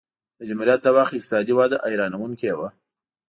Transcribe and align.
د 0.39 0.41
جمهوریت 0.49 0.79
د 0.83 0.87
وخت 0.97 1.13
اقتصادي 1.15 1.53
وده 1.55 1.77
حیرانوونکې 1.91 2.51
وه 2.57 2.69